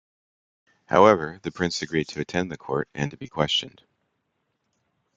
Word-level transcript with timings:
However, 0.87 1.39
the 1.43 1.51
Prince 1.51 1.83
agreed 1.83 2.07
to 2.07 2.19
attend 2.21 2.49
the 2.51 2.57
court, 2.57 2.89
and 2.95 3.11
to 3.11 3.17
be 3.17 3.27
questioned. 3.27 3.83